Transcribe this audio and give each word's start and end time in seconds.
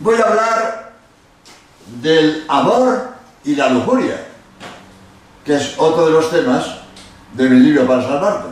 voy 0.00 0.20
a 0.20 0.24
hablar 0.24 0.92
del 2.00 2.44
amor 2.48 3.12
y 3.44 3.54
la 3.54 3.68
lujuria, 3.68 4.24
que 5.44 5.56
es 5.56 5.74
otro 5.78 6.06
de 6.06 6.12
los 6.12 6.30
temas 6.30 6.66
de 7.34 7.48
mi 7.48 7.60
libro 7.60 7.86
para 7.86 8.02
salvarte. 8.02 8.48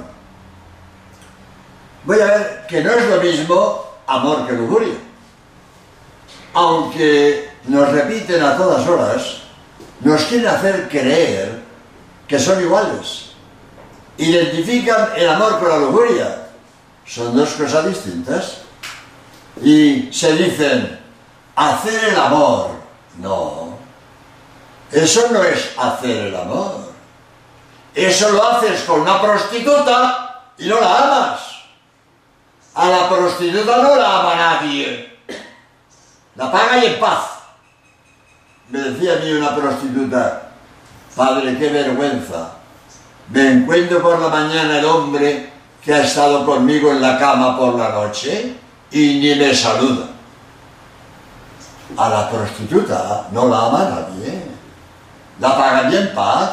Voy 2.05 2.21
a 2.21 2.25
ver 2.25 2.67
que 2.69 2.83
no 2.83 2.91
es 2.93 3.09
lo 3.09 3.21
mismo 3.21 3.85
amor 4.07 4.47
que 4.47 4.55
lujuria. 4.55 4.95
Aunque 6.55 7.51
nos 7.69 7.89
repiten 7.91 8.43
a 8.43 8.57
todas 8.57 8.87
horas, 8.89 9.43
nos 10.01 10.23
quieren 10.25 10.49
hacer 10.49 10.89
creer 10.89 11.61
que 12.27 12.39
son 12.39 12.61
iguales. 12.61 13.31
Identifican 14.17 15.11
el 15.17 15.29
amor 15.29 15.59
con 15.59 15.69
la 15.69 15.79
lujuria. 15.79 16.49
Son 17.07 17.37
dos 17.37 17.51
cosas 17.51 17.87
distintas. 17.87 18.59
Y 19.63 20.09
se 20.13 20.33
dicen, 20.37 21.00
hacer 21.69 22.11
el 22.11 22.17
amor. 22.17 22.71
No. 23.19 23.79
Eso 24.91 25.29
no 25.31 25.43
es 25.43 25.73
hacer 25.77 26.27
el 26.29 26.37
amor. 26.37 26.91
Eso 27.95 28.31
lo 28.31 28.47
haces 28.49 28.83
con 28.85 29.01
una 29.01 29.21
prostituta 29.21 30.45
y 30.59 30.67
no 30.67 30.81
la 30.81 30.99
amas. 30.99 31.41
A 32.75 32.89
la 32.89 33.09
prostituta 33.09 33.77
no 33.83 33.97
la 33.97 34.21
ama 34.21 34.35
nadie. 34.37 35.19
La 36.37 36.51
paga 36.51 36.79
y 36.79 36.87
en 36.87 37.01
paz. 37.01 37.41
Me 38.71 38.79
decía 38.79 39.15
a 39.15 39.17
mí 39.17 39.33
una 39.33 39.55
prostituta, 39.55 40.53
padre, 41.17 41.59
qué 41.59 41.71
vergüenza. 41.71 42.53
Me 43.29 43.51
encuentro 43.51 44.01
por 44.01 44.21
la 44.21 44.29
mañana 44.29 44.79
el 44.79 44.85
hombre 44.85 45.53
que 45.85 45.93
ha 45.93 46.03
estado 46.03 46.47
conmigo 46.47 46.91
en 46.93 47.03
la 47.03 47.19
cama 47.19 47.59
por 47.59 47.75
la 47.75 47.89
noche 47.89 48.55
y 48.93 49.19
ni 49.19 49.35
me 49.35 49.55
saluda. 49.55 50.07
A 51.97 52.09
la 52.09 52.31
prostituta 52.31 53.27
no 53.33 53.49
la 53.49 53.67
ama 53.67 53.85
nadie. 53.91 54.43
La 55.41 55.57
paga 55.57 55.91
en 55.91 56.15
paz. 56.15 56.51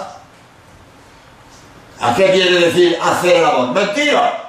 ¿A 2.00 2.16
qué 2.16 2.32
quiere 2.32 2.60
decir 2.60 2.98
hacer 3.02 3.38
el 3.38 3.46
amor? 3.46 3.70
¡Mentira! 3.70 4.48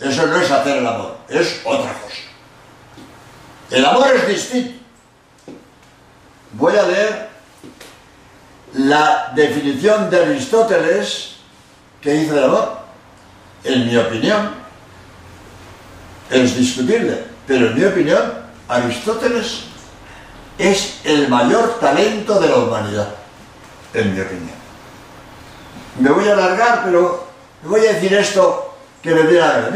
Eso 0.00 0.26
no 0.26 0.36
es 0.36 0.50
hacer 0.50 0.78
el 0.78 0.86
amor, 0.86 1.18
es 1.28 1.60
otra 1.64 1.92
cosa. 1.92 2.16
El 3.70 3.84
amor 3.84 4.08
es 4.16 4.26
distinto. 4.26 4.80
Voy 6.52 6.76
a 6.76 6.82
leer 6.82 7.28
la 8.74 9.32
definición 9.34 10.10
de 10.10 10.22
Aristóteles 10.22 11.36
que 12.00 12.14
hizo 12.14 12.34
del 12.34 12.44
amor. 12.44 12.80
En 13.62 13.86
mi 13.86 13.96
opinión, 13.96 14.54
es 16.30 16.56
discutible, 16.56 17.24
pero 17.46 17.66
en 17.66 17.78
mi 17.78 17.84
opinión, 17.84 18.39
Aristóteles 18.70 19.64
es 20.56 21.00
el 21.04 21.28
mayor 21.28 21.80
talento 21.80 22.38
de 22.38 22.48
la 22.48 22.56
humanidad, 22.56 23.08
en 23.92 24.14
mi 24.14 24.20
opinión. 24.20 24.60
Me 25.98 26.10
voy 26.10 26.28
a 26.28 26.34
alargar, 26.34 26.82
pero 26.84 27.26
voy 27.64 27.80
a 27.80 27.94
decir 27.94 28.14
esto 28.14 28.76
que 29.02 29.10
le 29.10 29.24
diera 29.24 29.56
a. 29.56 29.70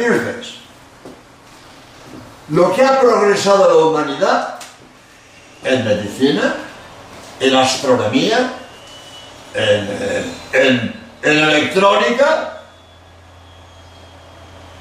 Lo 2.51 2.73
que 2.73 2.85
ha 2.85 3.01
progresado 3.01 3.69
la 3.69 3.87
humanidad 3.87 4.59
en 5.65 5.85
medicina, 5.85 6.55
en 7.41 7.57
astronomía, 7.57 8.53
en, 9.55 11.05
electrónica, 11.23 12.61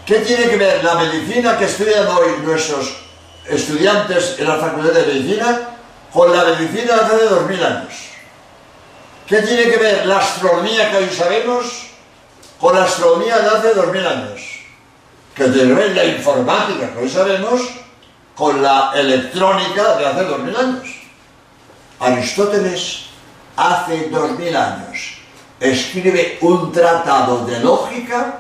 ¿qué 0.06 0.20
tiene 0.20 0.50
que 0.50 0.58
ver 0.58 0.84
la 0.84 0.96
medicina 0.96 1.58
que 1.58 1.66
estudian 1.66 2.06
hoy 2.08 2.42
nuestros 2.44 3.04
estudiantes 3.48 4.36
en 4.40 4.48
la 4.48 4.56
Facultad 4.56 4.94
de 4.94 5.08
Medicina 5.08 5.70
con 6.12 6.36
la 6.36 6.44
medicina 6.44 6.96
de 6.96 7.02
hace 7.02 7.26
dos 7.26 7.50
mil 7.50 7.64
años? 7.64 7.94
¿Qué 9.28 9.42
tiene 9.42 9.64
que 9.64 9.78
ver 9.78 10.06
la 10.06 10.18
astronomía 10.18 10.92
que 10.92 10.98
hoy 10.98 11.10
sabemos 11.10 11.88
con 12.60 12.76
la 12.76 12.84
astronomía 12.84 13.40
de 13.40 13.48
hace 13.50 13.74
dos 13.74 13.88
mil 13.88 14.06
años, 14.06 14.42
que 15.36 15.46
tiene 15.46 15.90
la 15.90 16.06
informática 16.06 16.94
que 16.94 17.00
hoy 17.00 17.10
sabemos 17.10 17.62
con 18.36 18.62
la 18.62 18.92
electrónica 18.96 19.96
de 19.98 20.06
hace 20.06 20.24
dos 20.24 20.40
mil 20.40 20.56
años. 20.56 20.88
Aristóteles 22.00 23.06
hace 23.56 24.10
dos 24.10 24.32
mil 24.38 24.56
años 24.56 25.18
escribe 25.60 26.38
un 26.42 26.72
tratado 26.72 27.46
de 27.46 27.60
lógica 27.60 28.40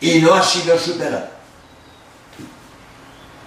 y 0.00 0.20
no 0.20 0.34
ha 0.34 0.42
sido 0.42 0.78
superado. 0.78 1.33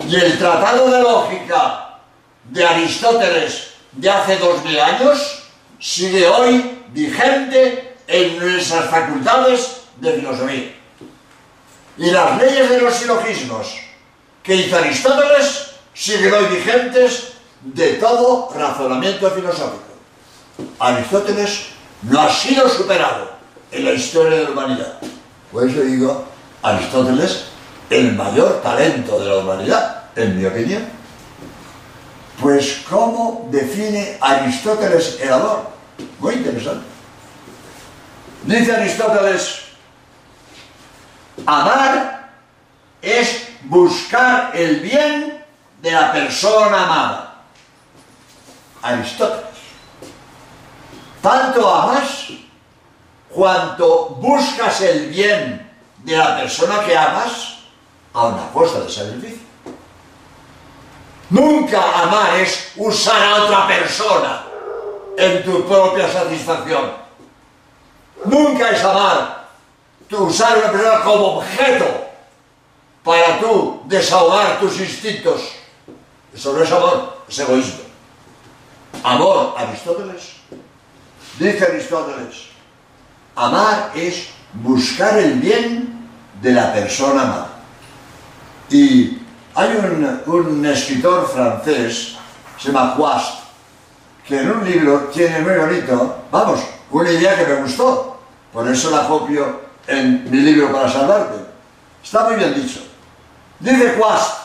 Y 0.05 0.15
el 0.15 0.37
tratado 0.37 0.89
de 0.89 1.01
lógica 1.01 1.99
de 2.45 2.65
Aristóteles 2.65 3.71
de 3.91 4.09
hace 4.09 4.37
dos 4.37 4.63
mil 4.63 4.79
años 4.79 5.43
sigue 5.79 6.27
hoy 6.27 6.83
vigente 6.89 7.97
en 8.07 8.39
nuestras 8.39 8.89
facultades 8.89 9.81
de 9.97 10.13
filosofía. 10.13 10.75
Y 11.97 12.11
las 12.11 12.37
leyes 12.39 12.69
de 12.69 12.81
los 12.81 12.93
silogismos 12.93 13.75
que 14.43 14.55
hizo 14.55 14.77
Aristóteles 14.77 15.71
siguen 15.93 16.33
hoy 16.33 16.45
vigentes 16.45 17.33
de 17.61 17.93
todo 17.93 18.49
razonamiento 18.55 19.29
filosófico. 19.31 19.83
Aristóteles 20.79 21.67
no 22.03 22.21
ha 22.21 22.29
sido 22.29 22.69
superado 22.69 23.31
en 23.71 23.85
la 23.85 23.91
historia 23.91 24.37
de 24.37 24.43
la 24.43 24.49
humanidad. 24.51 24.99
Por 25.51 25.67
eso 25.67 25.81
digo, 25.81 26.25
Aristóteles, 26.61 27.45
el 27.89 28.13
mayor 28.13 28.61
talento 28.61 29.19
de 29.19 29.25
la 29.29 29.37
humanidad, 29.37 30.03
en 30.15 30.37
mi 30.37 30.45
opinión. 30.45 30.85
Pues, 32.41 32.83
¿cómo 32.89 33.47
define 33.51 34.17
Aristóteles 34.21 35.19
el 35.21 35.33
amor? 35.33 35.69
Muy 36.19 36.35
interesante. 36.35 36.85
Dice 38.43 38.75
Aristóteles, 38.75 39.67
Amar 41.45 42.29
es 43.01 43.47
buscar 43.63 44.55
el 44.55 44.79
bien 44.79 45.43
de 45.81 45.91
la 45.91 46.11
persona 46.11 46.83
amada. 46.83 47.41
Aristóteles. 48.81 49.45
Tanto 51.21 51.73
amas 51.73 52.27
cuanto 53.29 54.09
buscas 54.21 54.81
el 54.81 55.09
bien 55.09 55.71
de 56.03 56.17
la 56.17 56.37
persona 56.37 56.83
que 56.85 56.97
amas 56.97 57.56
a 58.17 58.25
una 58.25 58.51
costa 58.51 58.79
de 58.79 58.89
sacrificio. 58.89 59.45
Nunca 61.29 62.01
amar 62.01 62.39
es 62.39 62.71
usar 62.75 63.21
a 63.21 63.43
otra 63.43 63.67
persona 63.67 64.43
en 65.15 65.43
tu 65.43 65.67
propia 65.67 66.11
satisfacción. 66.11 66.93
Nunca 68.25 68.71
es 68.71 68.83
amar 68.83 69.45
tú 70.09 70.25
usar 70.25 70.55
a 70.55 70.59
una 70.59 70.71
persona 70.71 71.03
como 71.03 71.37
objeto 71.37 71.85
para 73.03 73.39
tú 73.39 73.81
desahogar 73.85 74.59
tus 74.59 74.79
instintos. 74.79 75.51
Eso 76.33 76.53
no 76.53 76.63
es 76.63 76.71
amor, 76.71 77.17
es 77.29 77.37
egoísmo. 77.37 77.83
Amor, 79.03 79.53
Aristóteles. 79.57 80.37
Dice 81.37 81.65
Aristóteles, 81.65 82.47
amar 83.35 83.91
es 83.93 84.29
buscar 84.53 85.19
el 85.19 85.33
bien 85.33 86.09
de 86.41 86.51
la 86.51 86.73
persona 86.73 87.21
amada. 87.21 87.56
Y 88.69 89.19
hay 89.55 89.69
un, 89.77 90.21
un 90.25 90.65
escritor 90.65 91.27
francés, 91.27 92.15
se 92.59 92.67
llama 92.67 92.95
Huast, 92.97 93.39
que 94.27 94.41
en 94.41 94.51
un 94.51 94.69
libro 94.69 95.09
tiene 95.13 95.39
muy 95.39 95.55
bonito, 95.55 96.17
vamos, 96.31 96.59
una 96.91 97.11
idea 97.11 97.37
que 97.37 97.45
me 97.45 97.61
gustó, 97.61 98.19
por 98.51 98.67
eso 98.67 98.91
la 98.91 99.07
copio 99.07 99.61
en 99.87 100.29
mi 100.29 100.41
libro 100.41 100.71
para 100.71 100.91
salvarte. 100.91 101.45
Está 102.03 102.25
muy 102.25 102.35
bien 102.35 102.53
dicho. 102.53 102.81
Dice 103.59 103.95
Quast, 103.95 104.37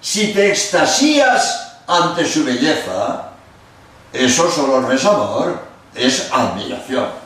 si 0.00 0.32
te 0.32 0.50
extasías 0.50 1.80
ante 1.86 2.24
su 2.26 2.44
belleza, 2.44 3.30
eso 4.12 4.50
solo 4.50 4.80
no 4.80 4.92
es 4.92 5.04
amor, 5.04 5.58
es 5.94 6.30
admiración. 6.32 7.23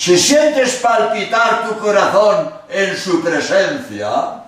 Si 0.00 0.16
sientes 0.16 0.76
palpitar 0.76 1.68
tu 1.68 1.78
corazón 1.78 2.50
en 2.70 2.96
su 2.96 3.20
presencia, 3.20 4.44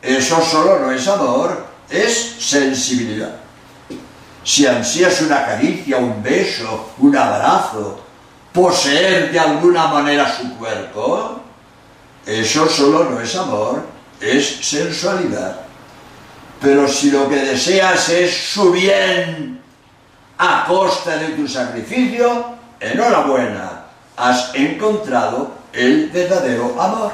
eso 0.00 0.40
solo 0.40 0.78
no 0.78 0.92
es 0.92 1.08
amor, 1.08 1.66
es 1.90 2.36
sensibilidad. 2.38 3.34
Si 4.44 4.64
ansías 4.64 5.20
una 5.22 5.44
caricia, 5.44 5.96
un 5.96 6.22
beso, 6.22 6.92
un 6.98 7.16
abrazo, 7.16 8.04
poseer 8.52 9.32
de 9.32 9.40
alguna 9.40 9.88
manera 9.88 10.32
su 10.32 10.56
cuerpo, 10.56 11.40
eso 12.24 12.68
solo 12.68 13.10
no 13.10 13.20
es 13.20 13.34
amor, 13.34 13.84
es 14.20 14.64
sensualidad. 14.64 15.56
Pero 16.60 16.86
si 16.86 17.10
lo 17.10 17.28
que 17.28 17.34
deseas 17.34 18.08
es 18.10 18.32
su 18.32 18.70
bien 18.70 19.60
a 20.38 20.64
costa 20.68 21.16
de 21.16 21.30
tu 21.30 21.48
sacrificio, 21.48 22.44
enhorabuena, 22.78 23.71
has 24.16 24.54
encontrado 24.54 25.52
el 25.72 26.10
verdadero 26.10 26.80
amor. 26.80 27.12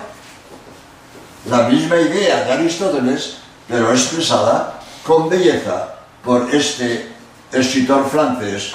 La 1.46 1.68
misma 1.68 1.96
idea 1.96 2.44
de 2.44 2.52
Aristóteles, 2.52 3.38
pero 3.68 3.92
expresada 3.92 4.80
con 5.04 5.28
belleza 5.28 5.94
por 6.22 6.52
este 6.54 7.08
escritor 7.52 8.08
francés 8.10 8.72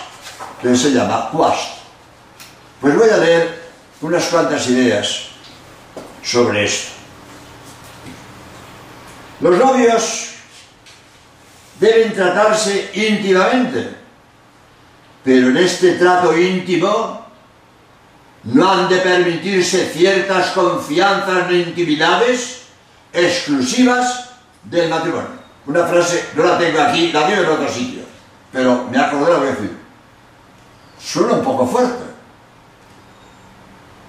que 0.62 0.76
se 0.76 0.92
llama 0.92 1.30
Quast. 1.32 1.78
Pues 2.80 2.98
voy 2.98 3.10
a 3.10 3.18
leer 3.18 3.64
unas 4.02 4.26
cuantas 4.26 4.68
ideas 4.68 5.28
sobre 6.24 6.66
esto. 6.66 6.92
Los 9.42 9.58
novios 9.58 10.30
deben 11.80 12.14
tratarse 12.14 12.92
íntimamente, 12.94 13.96
pero 15.24 15.50
en 15.50 15.58
este 15.58 15.94
trato 15.94 16.38
íntimo 16.38 17.23
no 18.44 18.72
han 18.72 18.90
de 18.90 18.98
permitirse 18.98 19.90
ciertas 19.90 20.52
confianzas 20.52 21.50
ni 21.50 21.62
intimidades 21.62 22.64
exclusivas 23.14 24.32
del 24.64 24.90
matrimonio. 24.90 25.44
Una 25.66 25.86
frase, 25.86 26.30
no 26.36 26.44
la 26.44 26.58
tengo 26.58 26.82
aquí, 26.82 27.12
la 27.12 27.28
digo 27.28 27.44
en 27.44 27.50
otro 27.50 27.70
sitio, 27.70 28.04
pero 28.52 28.86
me 28.90 29.00
acordé 29.00 29.32
la 29.32 29.38
voy 29.38 29.48
a 29.48 29.52
decir. 29.52 29.78
Suena 31.00 31.34
un 31.34 31.44
poco 31.44 31.66
fuerte, 31.66 32.04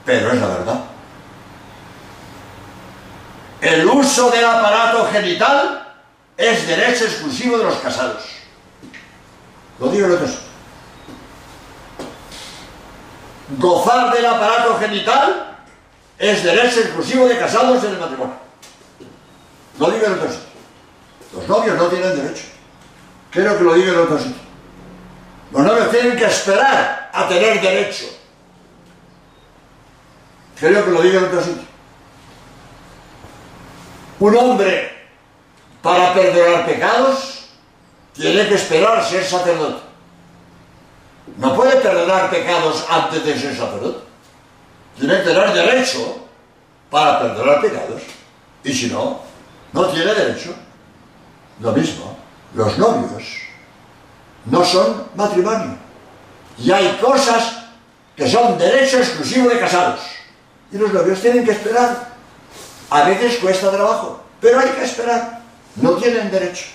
pero 0.05 0.33
es 0.33 0.41
la 0.41 0.47
verdad. 0.47 0.81
El 3.61 3.87
uso 3.87 4.31
del 4.31 4.45
aparato 4.45 5.09
genital 5.11 5.95
es 6.37 6.67
derecho 6.67 7.05
exclusivo 7.05 7.57
de 7.59 7.65
los 7.65 7.77
casados. 7.77 8.25
Lo 9.79 9.89
digo 9.89 10.07
en 10.07 10.13
otro 10.13 10.27
sitio. 10.27 10.54
Gozar 13.59 14.15
del 14.15 14.25
aparato 14.25 14.79
genital 14.79 15.59
es 16.19 16.43
derecho 16.43 16.81
exclusivo 16.81 17.27
de 17.27 17.39
casados 17.39 17.85
en 17.85 17.93
el 17.93 17.99
matrimonio. 17.99 18.37
Lo 19.79 19.91
digo 19.91 20.07
en 20.07 20.13
otro 20.15 20.29
sitio. 20.29 20.45
Los 21.35 21.49
novios 21.49 21.77
no 21.77 21.87
tienen 21.89 22.17
derecho. 22.17 22.45
Quiero 23.31 23.59
que 23.59 23.65
lo 23.65 23.75
diga 23.75 23.93
en 23.93 23.99
otro 23.99 24.19
sitio. 24.19 24.43
Los 25.53 25.63
novios 25.63 25.91
tienen 25.91 26.17
que 26.17 26.25
esperar 26.25 27.11
a 27.13 27.29
tener 27.29 27.61
derecho. 27.61 28.07
Quiero 30.59 30.85
que 30.85 30.91
lo 30.91 31.03
diga 31.03 31.19
en 31.19 31.25
otro 31.27 31.43
sitio. 31.43 31.65
Un 34.21 34.37
hombre, 34.37 35.07
para 35.83 36.15
perdonar 36.15 36.65
pecados, 36.65 37.49
tiene 38.15 38.49
que 38.49 38.55
esperar 38.55 39.05
ser 39.05 39.25
sacerdote. 39.25 39.84
No 41.39 41.55
puede 41.55 41.77
perdonar 41.77 42.31
pecados 42.31 42.85
antes 42.89 43.25
de 43.25 43.39
ser 43.39 43.57
sacerdote. 43.57 44.05
Tiene 44.99 45.19
que 45.19 45.25
tener 45.25 45.53
derecho 45.53 46.19
para 46.91 47.21
perdonar 47.21 47.61
pecados. 47.61 48.03
Y 48.63 48.73
si 48.73 48.87
no, 48.89 49.21
no 49.73 49.87
tiene 49.87 50.15
derecho. 50.15 50.55
Lo 51.61 51.73
mismo, 51.73 52.17
los 52.55 52.79
novios 52.79 53.45
no 54.47 54.65
son 54.65 55.09
matrimonio. 55.15 55.77
Y 56.59 56.71
hay 56.71 56.99
cosas 57.01 57.65
que 58.17 58.29
son 58.29 58.59
derecho 58.59 58.99
exclusivo 58.99 59.49
de 59.49 59.59
casados. 59.59 60.01
Y 60.71 60.79
los 60.79 60.93
novios 60.93 61.21
tienen 61.21 61.45
que 61.45 61.53
esperar. 61.53 62.15
A 62.91 63.03
veces 63.05 63.39
cuesta 63.39 63.71
trabajo, 63.71 64.23
pero 64.41 64.61
hay 64.61 64.69
que 64.71 64.85
esperar. 64.85 65.41
No 65.77 65.93
tienen 65.93 66.31
derecho. 66.31 66.67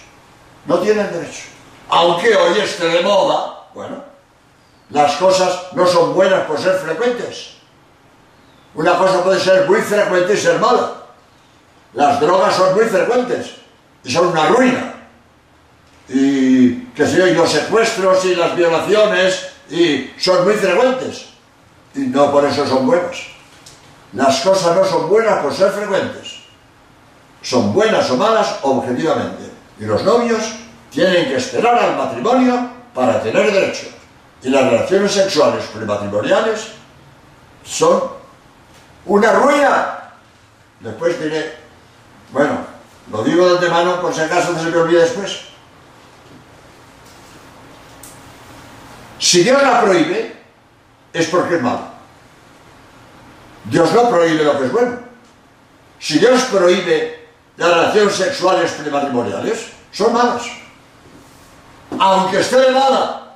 No 0.65 0.79
tienen 0.79 1.11
derecho. 1.11 1.43
Aunque 1.89 2.35
hoy 2.35 2.59
esté 2.59 2.87
de 2.87 3.01
moda, 3.01 3.67
bueno, 3.73 4.03
las 4.89 5.15
cosas 5.17 5.67
no 5.73 5.85
son 5.85 6.13
buenas 6.13 6.45
por 6.45 6.59
ser 6.59 6.75
frecuentes. 6.75 7.51
Una 8.73 8.97
cosa 8.97 9.23
puede 9.23 9.39
ser 9.39 9.67
muy 9.67 9.81
frecuente 9.81 10.33
y 10.33 10.37
ser 10.37 10.59
mala. 10.59 10.93
Las 11.93 12.19
drogas 12.19 12.55
son 12.55 12.75
muy 12.75 12.85
frecuentes 12.85 13.55
y 14.03 14.11
son 14.11 14.27
una 14.27 14.47
ruina. 14.47 14.95
Y 16.07 16.85
que 16.95 17.05
sé 17.05 17.17
yo, 17.17 17.25
los 17.33 17.51
secuestros 17.51 18.25
y 18.25 18.35
las 18.35 18.55
violaciones 18.55 19.49
y 19.69 20.11
son 20.17 20.43
muy 20.43 20.55
frecuentes. 20.55 21.25
Y 21.93 21.99
no 22.01 22.31
por 22.31 22.45
eso 22.45 22.65
son 22.67 22.87
buenas. 22.87 23.17
Las 24.13 24.41
cosas 24.41 24.75
no 24.75 24.85
son 24.85 25.07
buenas 25.07 25.39
por 25.43 25.53
ser 25.53 25.71
frecuentes. 25.71 26.39
Son 27.41 27.73
buenas 27.73 28.09
o 28.09 28.17
malas 28.17 28.57
objetivamente. 28.63 29.49
Y 29.79 29.85
los 29.85 30.03
novios 30.03 30.41
tienen 30.89 31.27
que 31.27 31.35
esperar 31.35 31.77
al 31.77 31.95
matrimonio 31.95 32.69
para 32.93 33.21
tener 33.21 33.51
derecho. 33.51 33.98
Y 34.41 34.49
las 34.49 34.63
relaciones 34.63 35.11
sexuales 35.11 35.65
prematrimoniales 35.73 36.71
son 37.63 38.03
una 39.05 39.33
ruina. 39.33 40.11
Después 40.79 41.21
diré, 41.21 41.57
bueno, 42.31 42.59
lo 43.11 43.23
digo 43.23 43.47
de 43.47 43.55
antemano 43.55 44.01
por 44.01 44.13
si 44.13 44.21
acaso 44.21 44.53
no 44.53 44.61
se 44.61 44.69
me 44.69 44.77
olvida 44.77 45.01
después. 45.01 45.41
Si 49.19 49.43
Dios 49.43 49.61
la 49.61 49.81
prohíbe, 49.81 50.37
es 51.11 51.27
porque 51.27 51.55
es 51.55 51.61
malo. 51.61 51.81
Dios 53.65 53.91
no 53.93 54.09
prohíbe 54.09 54.43
lo 54.43 54.57
que 54.57 54.65
es 54.65 54.71
bueno. 54.71 54.99
Si 55.99 56.17
Dios 56.17 56.43
prohíbe 56.43 57.27
las 57.57 57.69
relaciones 57.69 58.15
sexuales 58.15 58.71
prematrimoniales, 58.71 59.67
son 59.91 60.13
malas. 60.13 60.43
Aunque 61.99 62.39
esté 62.39 62.57
de 62.57 62.71
moda, 62.71 63.28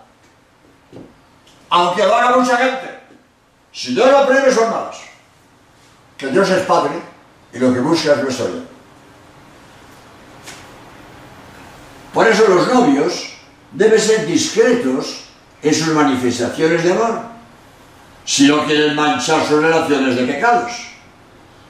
aunque 1.73 2.05
lo 2.05 2.15
haga 2.15 2.37
mucha 2.37 2.55
gente, 2.55 2.99
si 3.71 3.95
Dios 3.95 4.11
la 4.11 4.27
prohíbe, 4.27 4.53
son 4.53 4.69
malas. 4.69 4.97
Que 6.15 6.27
Dios 6.27 6.47
es 6.51 6.61
Padre 6.67 6.93
y 7.51 7.57
lo 7.57 7.73
que 7.73 7.79
busca 7.79 8.11
es 8.11 8.21
nuestro 8.21 8.45
bien. 8.45 8.67
Por 12.13 12.27
eso 12.27 12.47
los 12.47 12.67
novios 12.71 13.27
deben 13.71 13.99
ser 13.99 14.27
discretos 14.27 15.23
en 15.63 15.73
sus 15.73 15.87
manifestaciones 15.87 16.83
de 16.83 16.91
amor, 16.91 17.21
si 18.23 18.47
no 18.47 18.65
quieren 18.65 18.95
manchar 18.95 19.43
sus 19.47 19.59
relaciones 19.59 20.15
de 20.15 20.25
pecados. 20.25 20.73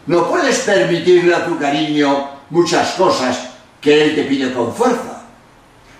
No 0.06 0.28
puedes 0.28 0.60
permitirle 0.60 1.34
a 1.34 1.46
tu 1.46 1.58
cariño 1.58 2.30
muchas 2.50 2.92
cosas 2.96 3.40
que 3.80 4.04
él 4.04 4.16
te 4.16 4.24
pide 4.24 4.54
con 4.54 4.76
fuerza. 4.76 5.24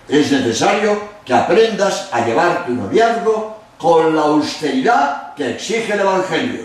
Es 0.06 0.30
necesario 0.30 1.00
que 1.24 1.32
aprendas 1.32 2.10
a 2.12 2.20
llevar 2.26 2.66
tu 2.66 2.72
noviazgo 2.72 3.53
con 3.78 4.14
la 4.14 4.22
austeridad 4.22 5.34
que 5.34 5.50
exige 5.50 5.92
el 5.94 6.00
Evangelio. 6.00 6.62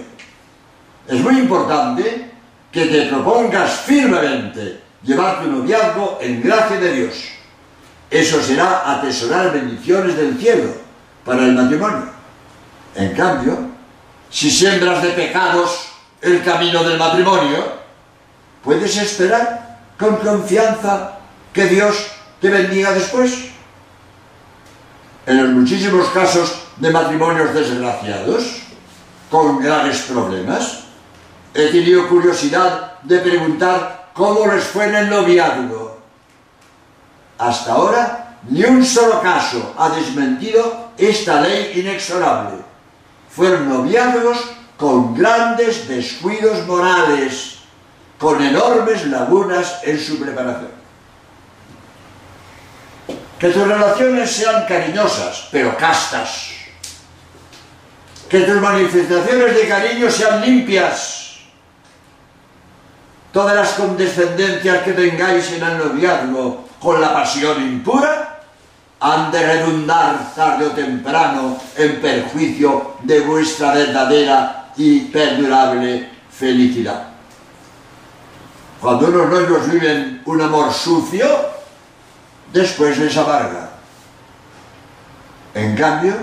Es 1.08 1.20
muy 1.22 1.40
importante 1.40 2.32
que 2.72 2.86
te 2.86 3.06
propongas 3.08 3.72
firmemente 3.82 4.82
llevar 5.04 5.42
tu 5.42 5.50
noviazgo 5.50 6.20
en 6.22 6.42
gracia 6.42 6.80
de 6.80 6.94
Dios. 6.94 7.16
Eso 8.10 8.42
será 8.42 8.98
atesorar 8.98 9.54
bendiciones 9.54 10.16
del 10.16 10.38
cielo 10.38 10.74
para 11.26 11.46
el 11.46 11.54
matrimonio. 11.54 12.10
En 12.96 13.14
cambio, 13.14 13.70
si 14.30 14.50
siembras 14.52 15.02
de 15.02 15.10
pecados 15.10 15.90
el 16.22 16.44
camino 16.44 16.84
del 16.84 16.98
matrimonio, 16.98 17.80
puedes 18.64 18.98
esperar 18.98 19.80
con 19.98 20.18
confianza 20.18 21.20
que 21.54 21.66
Dios 21.66 22.12
te 22.40 22.50
bendiga 22.50 22.92
después. 22.92 23.50
En 25.26 25.38
los 25.38 25.50
muchísimos 25.50 26.08
casos 26.10 26.69
de 26.80 26.90
matrimonios 26.92 27.54
desgraciados, 27.54 28.62
con 29.30 29.60
graves 29.60 30.00
problemas, 30.04 30.86
he 31.54 31.68
tenido 31.68 32.08
curiosidad 32.08 33.00
de 33.04 33.20
preguntar 33.20 34.10
cómo 34.14 34.48
les 34.48 34.64
fue 34.64 34.86
en 34.86 34.96
el 34.96 35.10
noviazgo. 35.10 36.00
Hasta 37.38 37.74
ahora, 37.74 38.38
ni 38.50 38.64
un 38.64 38.84
solo 38.84 39.22
caso 39.22 39.74
ha 39.78 39.90
desmentido 39.90 40.92
esta 40.98 41.42
ley 41.42 41.80
inexorable. 41.80 42.58
Fueron 43.30 43.70
noviazgos 43.70 44.38
con 44.78 45.14
grandes 45.14 45.88
descuidos 45.88 46.66
morales, 46.66 47.60
con 48.18 48.42
enormes 48.42 49.06
lagunas 49.08 49.80
en 49.84 50.00
su 50.00 50.20
preparación. 50.20 50.80
Que 53.38 53.50
tus 53.50 53.68
relaciones 53.68 54.32
sean 54.32 54.66
cariñosas, 54.66 55.48
pero 55.52 55.78
castas. 55.78 56.59
Que 58.30 58.42
tus 58.42 58.62
manifestaciones 58.62 59.56
de 59.56 59.68
cariño 59.68 60.10
sean 60.10 60.42
limpias. 60.42 61.40
Todas 63.34 63.56
las 63.56 63.70
condescendencias 63.74 64.84
que 64.84 64.94
tengáis 64.94 65.52
en 65.52 65.64
el 65.64 65.78
noviazgo 65.78 66.68
con 66.80 67.02
la 67.02 67.14
pasión 67.14 67.62
impura 67.62 68.42
han 69.00 69.32
de 69.32 69.46
redundar 69.46 70.34
tarde 70.36 70.68
o 70.68 70.72
temprano 70.72 71.58
en 71.76 72.02
perjuicio 72.02 72.96
de 73.04 73.22
vuestra 73.22 73.74
verdadera 73.74 74.72
y 74.76 75.02
perdurable 75.02 76.10
felicidad. 76.32 77.08
Cuando 78.82 79.08
unos 79.08 79.30
novios 79.30 79.72
viven 79.72 80.22
un 80.26 80.42
amor 80.42 80.74
sucio, 80.74 81.28
después 82.52 82.98
les 82.98 83.16
amarga. 83.18 83.70
En 85.54 85.76
cambio, 85.76 86.14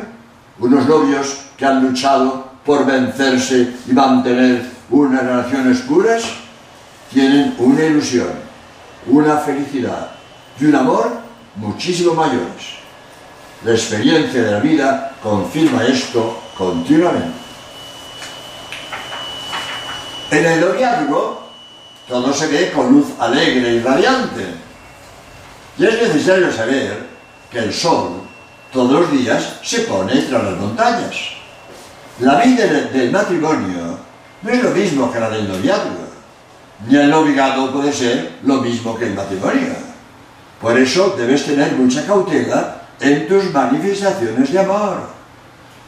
unos 0.58 0.86
novios 0.86 1.45
que 1.56 1.64
han 1.64 1.82
luchado 1.82 2.50
por 2.64 2.84
vencerse 2.84 3.74
y 3.86 3.92
mantener 3.92 4.62
unas 4.90 5.22
relaciones 5.22 5.78
puras, 5.80 6.22
tienen 7.12 7.54
una 7.58 7.84
ilusión, 7.84 8.28
una 9.06 9.36
felicidad 9.38 10.10
y 10.60 10.66
un 10.66 10.74
amor 10.74 11.18
muchísimo 11.56 12.14
mayores. 12.14 12.76
La 13.64 13.72
experiencia 13.72 14.42
de 14.42 14.50
la 14.52 14.60
vida 14.60 15.12
confirma 15.22 15.84
esto 15.84 16.40
continuamente. 16.56 17.38
En 20.30 20.44
el 20.44 20.60
noviazgo 20.60 21.46
todo 22.08 22.32
se 22.32 22.46
ve 22.46 22.72
con 22.72 22.92
luz 22.92 23.06
alegre 23.18 23.74
y 23.74 23.80
radiante. 23.80 24.46
Y 25.78 25.84
es 25.84 26.02
necesario 26.02 26.52
saber 26.52 27.06
que 27.50 27.58
el 27.58 27.72
sol 27.72 28.22
todos 28.72 28.92
los 28.92 29.10
días 29.10 29.58
se 29.62 29.80
pone 29.80 30.14
tras 30.22 30.44
las 30.44 30.56
montañas. 30.56 31.35
La 32.20 32.42
vida 32.42 32.64
del 32.66 33.10
matrimonio 33.10 33.98
no 34.40 34.50
es 34.50 34.62
lo 34.62 34.70
mismo 34.70 35.12
que 35.12 35.20
la 35.20 35.28
del 35.28 35.48
noviazgo, 35.48 36.06
ni 36.88 36.96
el 36.96 37.10
noviazgo 37.10 37.72
puede 37.72 37.92
ser 37.92 38.38
lo 38.44 38.62
mismo 38.62 38.96
que 38.96 39.06
el 39.06 39.14
matrimonio. 39.14 39.74
Por 40.60 40.78
eso 40.78 41.14
debes 41.18 41.44
tener 41.44 41.72
mucha 41.72 42.06
cautela 42.06 42.88
en 43.00 43.28
tus 43.28 43.52
manifestaciones 43.52 44.50
de 44.50 44.58
amor. 44.58 45.08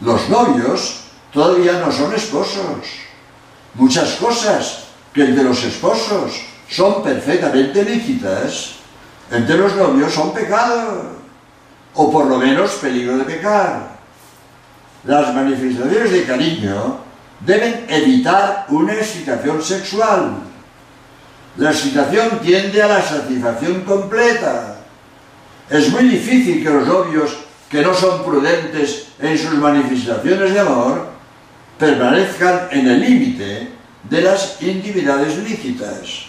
Los 0.02 0.28
novios 0.28 1.04
todavía 1.32 1.80
no 1.85 1.90
son 1.90 2.12
esposos. 2.14 2.85
Muchas 3.75 4.16
cosas 4.16 4.85
que 5.14 5.25
entre 5.25 5.44
los 5.44 5.64
esposos 5.64 6.42
son 6.68 7.02
perfectamente 7.02 7.82
lícitas, 7.85 8.75
entre 9.30 9.56
los 9.56 9.75
novios 9.75 10.12
son 10.12 10.35
pecado, 10.35 11.16
o 11.94 12.12
por 12.12 12.26
lo 12.26 12.37
menos 12.37 12.73
peligro 12.73 13.16
de 13.16 13.25
pecar. 13.25 13.97
Las 15.08 15.34
manifestaciones 15.34 16.12
de 16.12 16.24
cariño 16.24 16.98
deben 17.40 17.86
evitar 17.88 18.66
una 18.68 18.92
excitación 18.92 19.62
sexual. 19.62 20.34
La 21.56 21.70
excitación 21.70 22.40
tiende 22.42 22.82
a 22.82 22.88
la 22.88 23.02
satisfacción 23.02 23.84
completa. 23.84 24.76
Es 25.70 25.90
muy 25.90 26.10
difícil 26.10 26.62
que 26.62 26.68
los 26.68 26.86
novios 26.86 27.38
que 27.70 27.80
no 27.80 27.94
son 27.94 28.22
prudentes 28.22 29.06
en 29.18 29.38
sus 29.38 29.54
manifestaciones 29.54 30.52
de 30.52 30.60
amor 30.60 31.08
permanezcan 31.78 32.68
en 32.70 32.88
el 32.88 33.00
límite 33.00 33.70
de 34.10 34.20
las 34.20 34.60
intimidades 34.60 35.38
lícitas. 35.38 36.26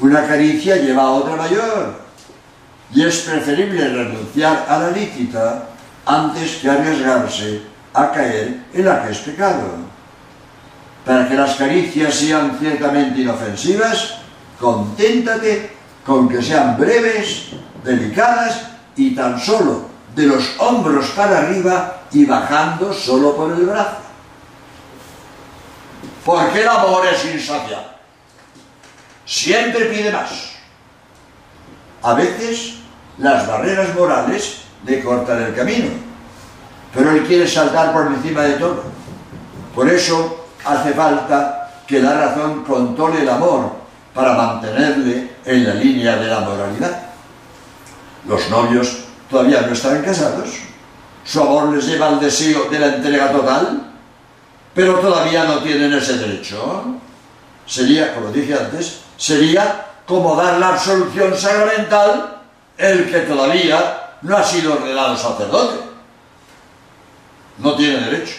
Una 0.00 0.26
caricia 0.26 0.74
lleva 0.74 1.02
a 1.02 1.10
otra 1.12 1.36
mayor 1.36 2.00
y 2.92 3.04
es 3.04 3.20
preferible 3.20 3.88
renunciar 3.90 4.66
a 4.68 4.80
la 4.80 4.90
lícita 4.90 5.68
antes 6.04 6.56
que 6.56 6.68
arriesgarse 6.68 7.71
a 7.94 8.10
caer 8.10 8.64
en 8.72 8.84
la 8.84 9.02
que 9.02 9.12
es 9.12 9.18
pecado. 9.18 9.62
Para 11.04 11.28
que 11.28 11.34
las 11.34 11.56
caricias 11.56 12.14
sean 12.14 12.56
ciertamente 12.58 13.22
inofensivas, 13.22 14.18
conténtate 14.60 15.72
con 16.06 16.28
que 16.28 16.42
sean 16.42 16.78
breves, 16.78 17.48
delicadas 17.82 18.68
y 18.96 19.14
tan 19.14 19.38
solo 19.38 19.86
de 20.14 20.26
los 20.26 20.54
hombros 20.58 21.10
para 21.10 21.38
arriba 21.38 22.02
y 22.12 22.24
bajando 22.24 22.92
solo 22.92 23.34
por 23.34 23.52
el 23.52 23.66
brazo. 23.66 23.96
Porque 26.24 26.62
el 26.62 26.68
amor 26.68 27.06
es 27.06 27.24
insaciable. 27.24 27.88
Siempre 29.24 29.86
pide 29.86 30.12
más. 30.12 30.52
A 32.02 32.14
veces 32.14 32.74
las 33.18 33.46
barreras 33.46 33.94
morales 33.94 34.62
le 34.84 35.02
cortan 35.02 35.42
el 35.42 35.54
camino, 35.54 35.90
pero 36.94 37.10
él 37.10 37.24
quiere 37.24 37.46
saltar 37.46 37.92
por 37.92 38.06
encima 38.06 38.42
de 38.42 38.54
todo. 38.54 38.82
Por 39.74 39.88
eso 39.88 40.46
hace 40.64 40.92
falta 40.92 41.70
que 41.86 42.00
la 42.00 42.14
razón 42.14 42.64
controle 42.64 43.22
el 43.22 43.28
amor 43.28 43.72
para 44.14 44.34
mantenerle 44.34 45.36
en 45.44 45.64
la 45.66 45.74
línea 45.74 46.16
de 46.16 46.28
la 46.28 46.40
moralidad. 46.40 47.02
Los 48.28 48.48
novios 48.50 49.04
todavía 49.30 49.62
no 49.62 49.72
están 49.72 50.02
casados, 50.02 50.50
su 51.24 51.40
amor 51.40 51.68
les 51.74 51.86
lleva 51.86 52.08
al 52.08 52.20
deseo 52.20 52.68
de 52.70 52.78
la 52.78 52.96
entrega 52.96 53.32
total, 53.32 53.90
pero 54.74 54.98
todavía 55.00 55.44
no 55.44 55.58
tienen 55.58 55.92
ese 55.94 56.18
derecho. 56.18 56.84
Sería, 57.66 58.14
como 58.14 58.30
dije 58.30 58.54
antes, 58.54 59.00
sería 59.16 59.86
como 60.06 60.36
dar 60.36 60.58
la 60.58 60.68
absolución 60.68 61.36
sacramental 61.36 62.38
el 62.76 63.10
que 63.10 63.20
todavía 63.20 64.16
no 64.22 64.36
ha 64.36 64.44
sido 64.44 64.74
ordenado 64.74 65.16
sacerdote. 65.16 65.91
No 67.62 67.76
tiene 67.76 68.00
derecho. 68.00 68.34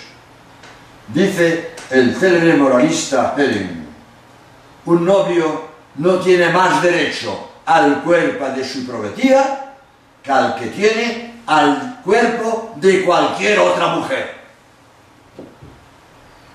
Dice 1.08 1.72
el 1.90 2.16
célebre 2.16 2.56
moralista 2.56 3.36
Helen, 3.38 3.88
un 4.86 5.06
novio 5.06 5.70
no 5.96 6.20
tiene 6.20 6.50
más 6.50 6.82
derecho 6.82 7.52
al 7.66 8.04
cuerpo 8.04 8.46
de 8.50 8.66
su 8.66 8.86
prometida 8.86 9.76
que 10.22 10.32
al 10.32 10.56
que 10.56 10.68
tiene 10.68 11.42
al 11.46 12.02
cuerpo 12.04 12.74
de 12.78 13.04
cualquier 13.04 13.60
otra 13.60 13.96
mujer. 13.96 14.36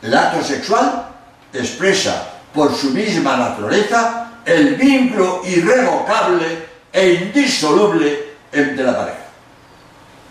El 0.02 0.14
acto 0.14 0.42
sexual 0.42 1.08
expresa 1.52 2.34
por 2.54 2.74
su 2.74 2.90
misma 2.90 3.36
naturaleza 3.36 4.40
el 4.44 4.74
vínculo 4.76 5.42
irrevocable 5.44 6.66
e 6.92 7.12
indisoluble 7.12 8.34
entre 8.52 8.84
la 8.84 8.96
pareja. 8.96 9.26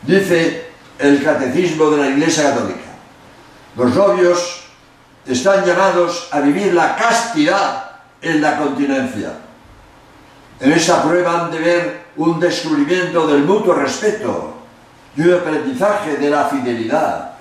Dice 0.04 0.67
el 1.00 1.24
catecismo 1.24 1.90
de 1.92 1.98
la 1.98 2.08
Iglesia 2.10 2.52
Católica, 2.52 2.80
los 3.76 3.94
novios 3.94 4.64
están 5.26 5.66
llamados 5.66 6.30
a 6.32 6.40
vivir 6.40 6.74
la 6.74 6.96
castidad 6.96 7.92
en 8.22 8.42
la 8.42 8.58
continencia. 8.58 9.34
En 10.60 10.72
esa 10.72 11.04
prueba 11.04 11.42
han 11.42 11.52
de 11.52 11.60
ver 11.60 12.06
un 12.16 12.40
descubrimiento 12.40 13.28
del 13.28 13.44
mutuo 13.44 13.76
respeto 13.76 14.56
y 15.16 15.22
un 15.22 15.36
aprendizaje 15.36 16.18
de 16.18 16.30
la 16.30 16.46
fidelidad. 16.46 17.34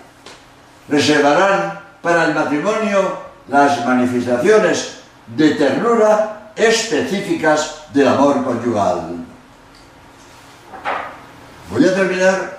Reservarán 0.89 1.81
para 2.03 2.27
el 2.27 2.35
matrimonio 2.35 3.27
las 3.49 3.85
manifestaciones 3.87 4.99
de 5.35 5.51
ternura 5.55 6.53
específicas 6.55 7.85
del 7.93 8.09
amor 8.09 8.45
conyugal. 8.45 9.25
Voy 11.71 11.85
a 11.85 11.95
terminar 11.95 12.56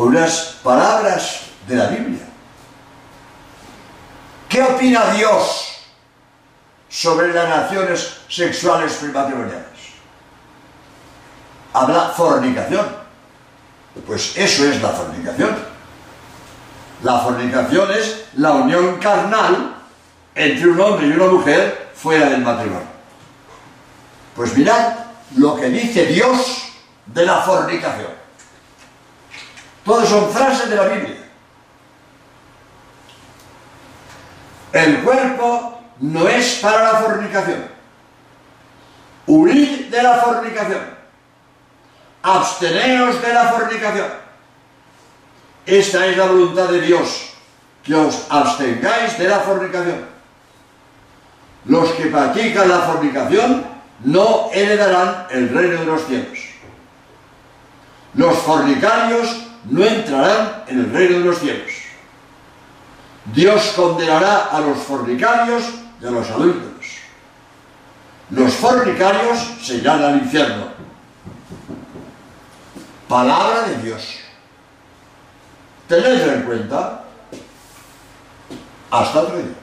con 0.00 0.08
unas 0.08 0.56
palabras 0.62 1.42
de 1.68 1.76
la 1.76 1.88
Biblia. 1.88 2.24
¿Qué 4.48 4.62
opina 4.62 5.12
Dios 5.12 5.76
sobre 6.88 7.34
las 7.34 7.44
relaciones 7.44 8.16
sexuales 8.26 8.94
prematrimoniales? 8.94 9.66
Habla 11.74 12.14
fornicación. 12.16 12.86
Pues 14.06 14.38
eso 14.38 14.64
es 14.70 14.80
la 14.80 14.88
fornicación. 14.88 15.54
La 17.02 17.18
fornicación 17.18 17.92
es 17.92 18.24
la 18.36 18.52
unión 18.52 18.96
carnal 19.00 19.74
entre 20.34 20.66
un 20.66 20.80
hombre 20.80 21.08
y 21.08 21.12
una 21.12 21.26
mujer 21.26 21.90
fuera 21.94 22.30
del 22.30 22.40
matrimonio. 22.40 22.88
Pues 24.34 24.56
mirad 24.56 24.94
lo 25.36 25.56
que 25.56 25.68
dice 25.68 26.06
Dios 26.06 26.72
de 27.04 27.26
la 27.26 27.42
fornicación. 27.42 28.19
Todas 29.90 30.08
son 30.08 30.30
frases 30.30 30.70
de 30.70 30.76
la 30.76 30.84
Biblia. 30.84 31.16
El 34.72 35.02
cuerpo 35.02 35.80
no 35.98 36.28
es 36.28 36.60
para 36.62 36.92
la 36.92 36.98
fornicación. 37.00 37.66
Huid 39.26 39.86
de 39.90 40.00
la 40.00 40.14
fornicación. 40.18 40.80
Absteneos 42.22 43.20
de 43.20 43.34
la 43.34 43.48
fornicación. 43.48 44.06
Esta 45.66 46.06
es 46.06 46.16
la 46.16 46.26
voluntad 46.26 46.68
de 46.68 46.82
Dios, 46.82 47.32
que 47.82 47.96
os 47.96 48.26
abstengáis 48.30 49.18
de 49.18 49.28
la 49.28 49.40
fornicación. 49.40 50.06
Los 51.64 51.90
que 51.94 52.06
practican 52.06 52.68
la 52.68 52.78
fornicación 52.78 53.66
no 54.04 54.50
heredarán 54.52 55.26
el 55.30 55.48
reino 55.48 55.80
de 55.80 55.86
los 55.86 56.06
cielos. 56.06 56.38
Los 58.14 58.38
fornicarios 58.38 59.49
no 59.64 59.84
entrarán 59.84 60.64
en 60.68 60.80
el 60.80 60.92
reino 60.92 61.18
de 61.18 61.24
los 61.24 61.38
cielos. 61.38 61.70
Dios 63.26 63.72
condenará 63.76 64.46
a 64.46 64.60
los 64.60 64.78
fornicarios 64.78 65.64
y 66.00 66.06
a 66.06 66.10
los 66.10 66.28
adúlteros. 66.30 66.86
Los 68.30 68.54
fornicarios 68.54 69.38
se 69.62 69.76
irán 69.76 70.02
al 70.02 70.16
infierno. 70.18 70.68
Palabra 73.08 73.62
de 73.68 73.82
Dios. 73.82 74.18
Tenedlo 75.88 76.32
en 76.32 76.42
cuenta. 76.42 77.04
Hasta 78.90 79.20
otro 79.20 79.36
día. 79.36 79.54